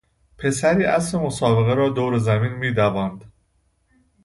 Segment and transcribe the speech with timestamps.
[0.37, 3.31] پسری اسب مسابقه را دور زمین میدواند.